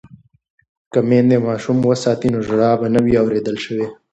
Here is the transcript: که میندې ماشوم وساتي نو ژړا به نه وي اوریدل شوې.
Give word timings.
که 0.91 0.99
میندې 1.09 1.37
ماشوم 1.47 1.77
وساتي 1.83 2.27
نو 2.33 2.39
ژړا 2.47 2.71
به 2.79 2.87
نه 2.93 2.99
وي 3.05 3.13
اوریدل 3.23 3.57
شوې. 3.65 3.85